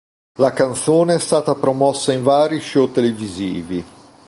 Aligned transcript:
La 0.39 0.51
canzone 0.51 1.13
è 1.13 1.19
stata 1.19 1.53
promossa 1.53 2.11
in 2.11 2.23
vari 2.23 2.59
show 2.59 2.91
televisivi. 2.91 3.85